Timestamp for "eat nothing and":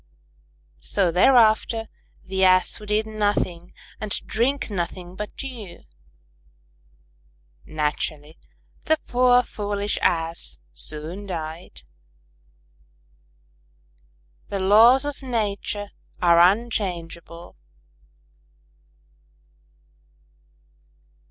2.89-4.09